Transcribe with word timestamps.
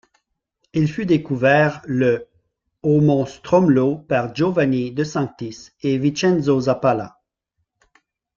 Il 0.73 0.91
fut 0.91 1.05
découvert 1.05 1.83
le 1.85 2.25
au 2.81 3.01
Mont 3.01 3.27
Stromlo 3.27 3.97
par 3.99 4.33
Giovanni 4.33 4.91
de 4.91 5.03
Sanctis 5.03 5.73
et 5.83 5.99
Vincenzo 5.99 6.59
Zappalà. 6.59 7.21